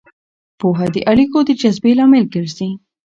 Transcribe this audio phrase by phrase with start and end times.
[0.59, 2.69] پوهه د اړیکو د جذبې لامل ګرځي.